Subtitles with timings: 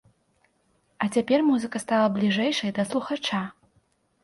[1.05, 3.45] А цяпер музыка стала бліжэйшай да слухача!